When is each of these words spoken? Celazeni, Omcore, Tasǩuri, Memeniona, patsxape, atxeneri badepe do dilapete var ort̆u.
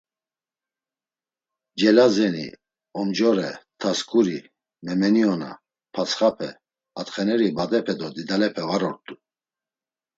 Celazeni, 1.81 2.47
Omcore, 3.01 3.49
Tasǩuri, 3.79 4.39
Memeniona, 4.85 5.51
patsxape, 5.93 6.49
atxeneri 6.99 7.47
badepe 7.57 7.93
do 7.99 8.07
dilapete 8.15 8.63
var 8.69 8.83
ort̆u. 8.89 9.13